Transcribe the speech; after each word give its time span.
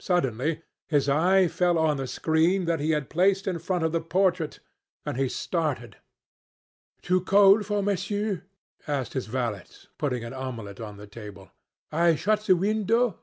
Suddenly 0.00 0.62
his 0.88 1.10
eye 1.10 1.46
fell 1.46 1.76
on 1.76 1.98
the 1.98 2.06
screen 2.06 2.64
that 2.64 2.80
he 2.80 2.92
had 2.92 3.10
placed 3.10 3.46
in 3.46 3.58
front 3.58 3.84
of 3.84 3.92
the 3.92 4.00
portrait, 4.00 4.60
and 5.04 5.18
he 5.18 5.28
started. 5.28 5.98
"Too 7.02 7.20
cold 7.20 7.66
for 7.66 7.82
Monsieur?" 7.82 8.44
asked 8.88 9.12
his 9.12 9.26
valet, 9.26 9.66
putting 9.98 10.24
an 10.24 10.32
omelette 10.32 10.80
on 10.80 10.96
the 10.96 11.06
table. 11.06 11.50
"I 11.90 12.14
shut 12.14 12.40
the 12.46 12.56
window?" 12.56 13.18